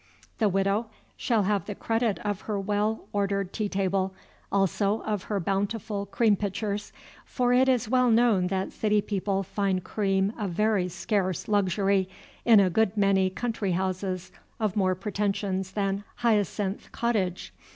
[0.39, 4.15] The Widow shall have the credit of her well ordered tea table,
[4.51, 6.91] also of her bountiful cream pitchers;
[7.23, 12.09] for it is well known that city people find cream a very scarce luxury
[12.45, 17.53] in a good many country houses of more pretensions than Hyacinth Cottage.